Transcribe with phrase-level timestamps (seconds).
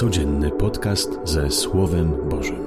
[0.00, 2.64] Codzienny podcast ze Słowem Bożym.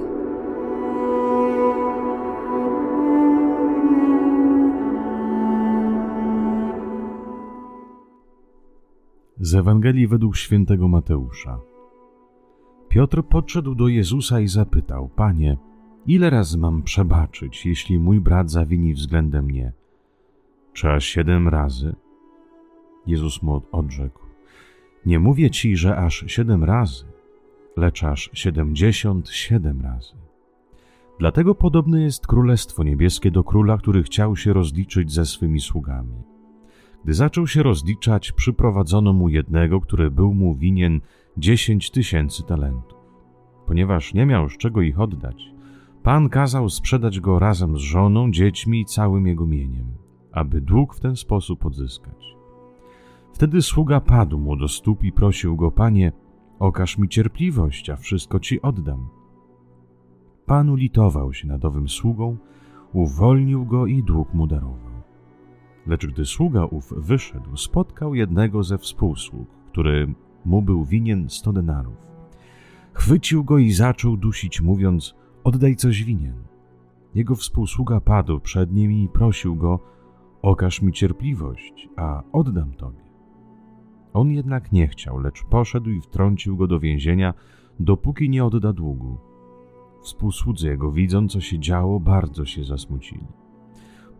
[9.39, 11.59] Z Ewangelii według świętego Mateusza.
[12.89, 15.57] Piotr podszedł do Jezusa i zapytał: Panie,
[16.05, 19.73] ile razy mam przebaczyć, jeśli mój brat zawini względem mnie?
[20.73, 21.95] Czy aż siedem razy?
[23.07, 24.19] Jezus mu odrzekł:
[25.05, 27.12] Nie mówię ci, że aż siedem razy,
[27.77, 30.15] lecz aż siedemdziesiąt siedem razy.
[31.19, 36.23] Dlatego podobne jest Królestwo Niebieskie do króla, który chciał się rozliczyć ze swymi sługami.
[37.03, 41.01] Gdy zaczął się rozliczać, przyprowadzono mu jednego, który był mu winien
[41.37, 42.99] dziesięć tysięcy talentów.
[43.67, 45.53] Ponieważ nie miał z czego ich oddać,
[46.03, 49.87] Pan kazał sprzedać go razem z żoną, dziećmi i całym jego mieniem,
[50.31, 52.35] aby dług w ten sposób odzyskać.
[53.33, 56.11] Wtedy sługa padł mu do stóp i prosił go: Panie,
[56.59, 59.09] okaż mi cierpliwość, a wszystko ci oddam.
[60.45, 62.37] Pan ulitował się nad owym sługą,
[62.93, 64.93] uwolnił go i dług mu darował.
[65.87, 70.13] Lecz gdy sługa ów wyszedł, spotkał jednego ze współsług, który
[70.45, 71.97] mu był winien sto denarów.
[72.93, 76.43] Chwycił go i zaczął dusić, mówiąc: Oddaj coś winien.
[77.15, 79.79] Jego współsługa padł przed nim i prosił go:
[80.41, 83.02] Okaż mi cierpliwość, a oddam tobie.
[84.13, 87.33] On jednak nie chciał, lecz poszedł i wtrącił go do więzienia,
[87.79, 89.17] dopóki nie odda długu.
[90.01, 93.27] Współsłudzy jego, widząc co się działo, bardzo się zasmucili.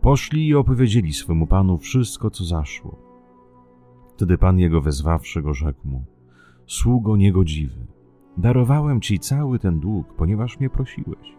[0.00, 2.98] Poszli i opowiedzieli swemu panu wszystko, co zaszło.
[4.14, 6.04] Wtedy pan jego wezwawszy go rzekł mu:
[6.66, 7.86] Sługo niegodziwy,
[8.36, 11.34] darowałem ci cały ten dług, ponieważ mnie prosiłeś.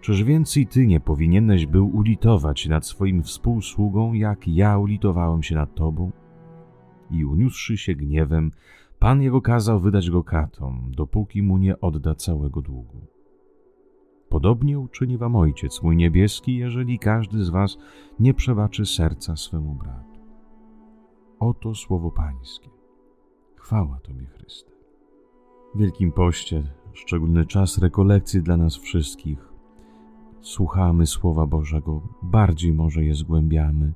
[0.00, 5.74] Czyż więcej ty nie powinieneś był ulitować nad swoim współsługą, jak ja ulitowałem się nad
[5.74, 6.10] tobą?
[7.10, 8.52] I uniósłszy się gniewem,
[8.98, 13.06] pan jego kazał wydać go katom, dopóki mu nie odda całego długu.
[14.28, 17.78] Podobnie uczyni wam Ojciec mój niebieski, jeżeli każdy z was
[18.20, 20.20] nie przebaczy serca swemu bratu.
[21.38, 22.70] Oto słowo Pańskie.
[23.56, 24.70] Chwała Tobie, Chryste.
[25.74, 29.48] W Wielkim Poście, szczególny czas rekolekcji dla nas wszystkich.
[30.40, 33.92] Słuchamy Słowa Bożego, bardziej może je zgłębiamy.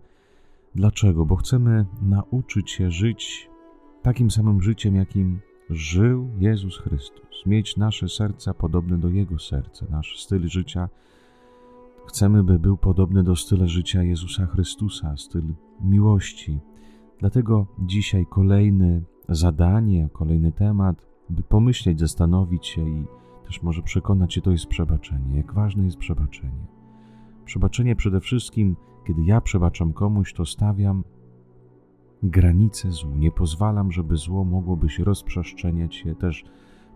[0.75, 1.27] Dlaczego?
[1.27, 3.51] Bo chcemy nauczyć się żyć
[4.03, 5.41] takim samym życiem, jakim
[5.71, 10.89] żył Jezus Chrystus, mieć nasze serca podobne do Jego serca, nasz styl życia.
[12.07, 16.61] Chcemy, by był podobny do stylu życia Jezusa Chrystusa, styl miłości.
[17.19, 23.05] Dlatego dzisiaj kolejne zadanie, kolejny temat, by pomyśleć, zastanowić się i
[23.47, 25.37] też może przekonać się, to jest przebaczenie.
[25.37, 26.67] Jak ważne jest przebaczenie.
[27.45, 31.05] Przebaczenie przede wszystkim, kiedy ja przebaczam komuś, to stawiam
[32.23, 33.15] granice złu.
[33.15, 36.45] Nie pozwalam, żeby zło mogłoby się rozprzestrzeniać się też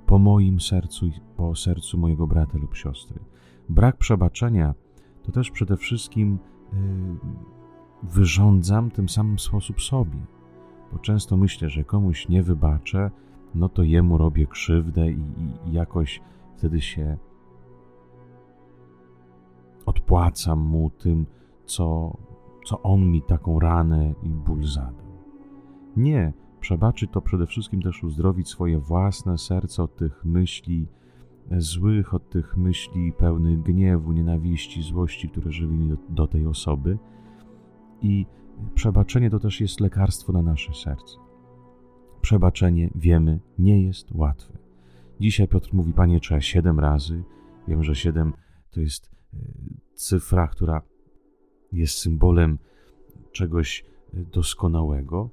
[0.06, 3.20] po moim sercu i po sercu mojego brata lub siostry.
[3.68, 4.74] Brak przebaczenia
[5.22, 6.38] to też przede wszystkim
[6.72, 6.78] yy,
[8.02, 10.26] wyrządzam tym samym sposób sobie.
[10.92, 13.10] Bo często myślę, że komuś nie wybaczę,
[13.54, 16.20] no to jemu robię krzywdę i, i, i jakoś
[16.56, 17.18] wtedy się
[19.86, 21.26] odpłacam mu tym,
[21.66, 22.16] co,
[22.64, 25.06] co on mi taką ranę i ból zadał.
[25.96, 30.88] Nie, przebaczyć to przede wszystkim też uzdrowić swoje własne serce od tych myśli
[31.50, 36.98] złych, od tych myśli pełnych gniewu, nienawiści, złości, które żywi do, do tej osoby.
[38.02, 38.26] I
[38.74, 41.16] przebaczenie to też jest lekarstwo na nasze serce.
[42.20, 44.58] Przebaczenie, wiemy, nie jest łatwe.
[45.20, 47.24] Dzisiaj Piotr mówi, Panie, trzeba siedem razy.
[47.68, 48.32] Wiem, że siedem
[48.70, 49.38] to jest e,
[49.94, 50.82] cyfra, która
[51.72, 52.58] jest symbolem
[53.32, 53.84] czegoś
[54.14, 55.30] e, doskonałego,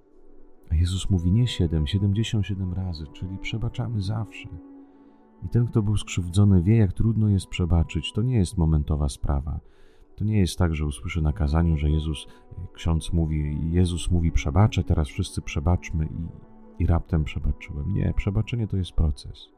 [0.72, 4.50] a Jezus mówi nie siedem, siedemdziesiąt siedem razy, czyli przebaczamy zawsze.
[5.46, 8.14] I ten, kto był skrzywdzony, wie, jak trudno jest przebaczyć.
[8.14, 9.60] To nie jest momentowa sprawa.
[10.16, 12.28] To nie jest tak, że usłyszę na kazaniu, że Jezus,
[12.74, 17.94] ksiądz mówi, Jezus mówi przebaczę, teraz wszyscy przebaczmy i, i raptem przebaczyłem.
[17.94, 19.50] Nie, przebaczenie to jest proces.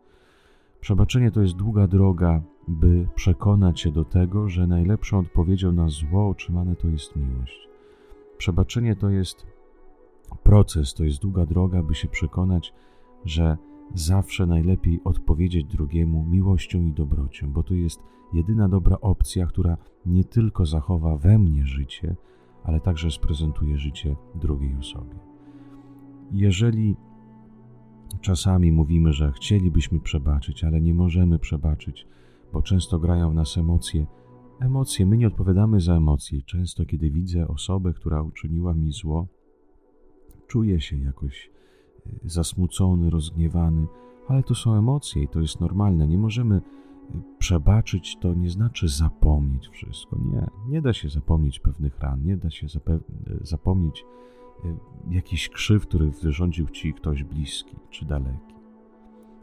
[0.82, 6.30] Przebaczenie to jest długa droga, by przekonać się do tego, że najlepszą odpowiedzią na zło
[6.30, 7.70] otrzymane to jest miłość.
[8.38, 9.46] Przebaczenie to jest
[10.44, 12.74] proces, to jest długa droga, by się przekonać,
[13.26, 13.58] że
[13.94, 18.04] zawsze najlepiej odpowiedzieć drugiemu miłością i dobrocią, bo to jest
[18.34, 22.16] jedyna dobra opcja, która nie tylko zachowa we mnie życie,
[22.64, 25.16] ale także sprezentuje życie drugiej osobie.
[26.32, 26.96] Jeżeli
[28.22, 32.08] czasami mówimy, że chcielibyśmy przebaczyć, ale nie możemy przebaczyć,
[32.54, 34.06] bo często grają w nas emocje,
[34.60, 36.42] emocje, my nie odpowiadamy za emocje.
[36.42, 39.28] Często, kiedy widzę osobę, która uczyniła mi zło,
[40.48, 41.52] czuję się jakoś
[42.26, 43.88] zasmucony, rozgniewany,
[44.28, 46.08] ale to są emocje i to jest normalne.
[46.08, 46.62] Nie możemy
[47.38, 50.18] przebaczyć, to nie znaczy zapomnieć wszystko.
[50.18, 52.68] Nie, nie da się zapomnieć pewnych ran, nie da się
[53.42, 54.06] zapomnieć
[55.10, 58.56] jakiś krzyw, który wyrządził ci ktoś bliski czy daleki.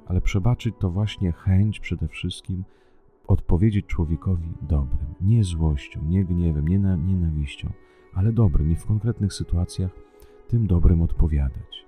[0.07, 2.65] Ale przebaczyć to właśnie chęć przede wszystkim
[3.33, 7.73] odpowiedzieć człowiekowi dobrym, nie złością, nie gniewem, nie nienawiścią,
[8.15, 9.91] ale dobrym i w konkretnych sytuacjach
[10.49, 11.87] tym dobrym odpowiadać.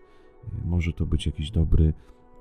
[0.64, 1.85] Może to być jakiś dobry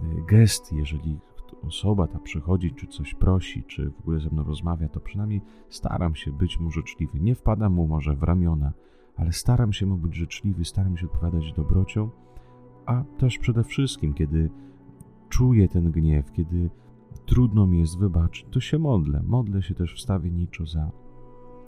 [0.02, 1.20] e, gest, jeżeli
[1.62, 6.16] osoba ta przychodzi, czy coś prosi, czy w ogóle ze mną rozmawia, to przynajmniej staram
[6.16, 7.20] się być mu życzliwy.
[7.20, 8.74] Nie wpadam mu może w ramiona,
[9.16, 12.10] ale staram się mu być życzliwy, staram się odpowiadać dobrocią,
[12.86, 14.50] a też przede wszystkim, kiedy
[15.30, 16.70] czuję ten gniew, kiedy
[17.26, 19.24] trudno mi jest wybaczyć, to się modlę.
[19.24, 20.92] Modlę się też wstawienniczo za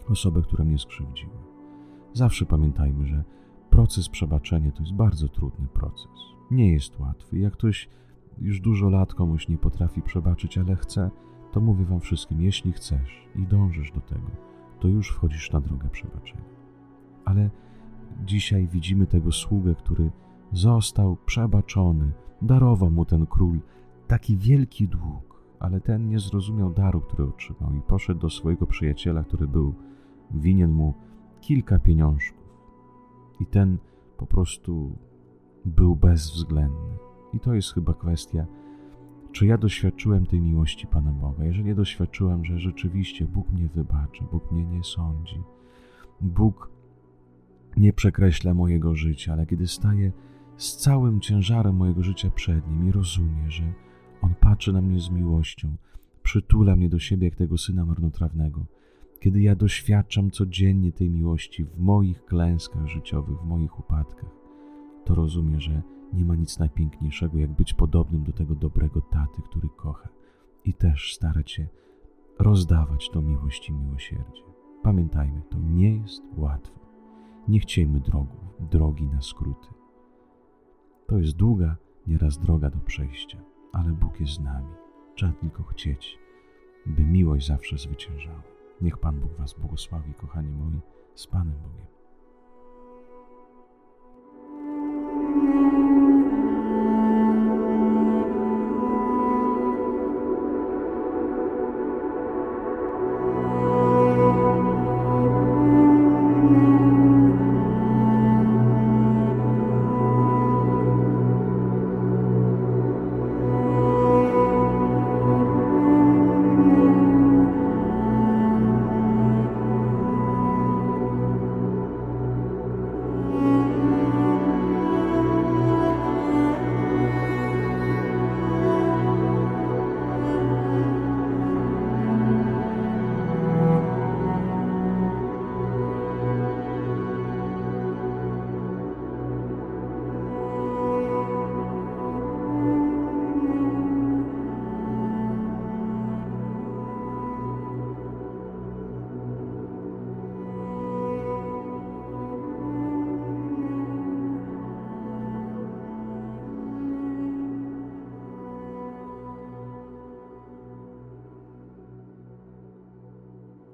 [0.09, 1.37] osobę, która mnie skrzywdziła.
[2.13, 3.23] Zawsze pamiętajmy, że
[3.69, 6.11] proces przebaczenia to jest bardzo trudny proces.
[6.51, 7.39] Nie jest łatwy.
[7.39, 7.89] Jak ktoś
[8.41, 11.11] już dużo lat komuś nie potrafi przebaczyć, ale chce,
[11.51, 14.27] to mówię wam wszystkim, jeśli chcesz i dążysz do tego,
[14.79, 16.43] to już wchodzisz na drogę przebaczenia.
[17.25, 17.49] Ale
[18.25, 20.11] dzisiaj widzimy tego sługę, który
[20.51, 22.11] został przebaczony,
[22.41, 23.59] darował mu ten król
[24.07, 29.23] taki wielki dług, ale ten nie zrozumiał daru, który otrzymał i poszedł do swojego przyjaciela,
[29.23, 29.73] który był
[30.31, 30.93] winien mu
[31.41, 32.45] kilka pieniążków.
[33.39, 33.77] I ten
[34.17, 34.97] po prostu
[35.65, 36.97] był bezwzględny.
[37.33, 38.45] I to jest chyba kwestia,
[39.31, 41.43] czy ja doświadczyłem tej miłości Pana Boga.
[41.43, 45.43] Jeżeli doświadczyłem, że rzeczywiście Bóg mnie wybacza, Bóg mnie nie sądzi,
[46.21, 46.69] Bóg
[47.77, 50.11] nie przekreśla mojego życia, ale kiedy staję
[50.57, 53.73] z całym ciężarem mojego życia przed Nim i rozumie, że
[54.25, 55.75] On patrzy na mnie z miłością,
[56.23, 58.65] przytula mnie do siebie jak tego syna marnotrawnego,
[59.19, 64.29] kiedy ja doświadczam codziennie tej miłości w moich klęskach życiowych, w moich upadkach,
[65.05, 65.81] to rozumiem, że
[66.13, 70.09] nie ma nic najpiękniejszego, jak być podobnym do tego dobrego taty, który kocha
[70.65, 71.67] i też starać się
[72.39, 74.43] rozdawać tą miłość i miłosierdzie.
[74.83, 76.79] Pamiętajmy, to nie jest łatwo.
[77.47, 78.37] Nie chciejmy drogu,
[78.71, 79.67] drogi na skróty.
[81.07, 81.75] To jest długa,
[82.07, 84.73] nieraz droga do przejścia, ale Bóg jest z nami.
[85.15, 86.19] Trzeba tylko chcieć,
[86.85, 88.41] by miłość zawsze zwyciężała.
[88.81, 90.79] Niech Pan Bóg Was błogosławi, kochani moi,
[91.15, 91.94] z Panem Bogiem.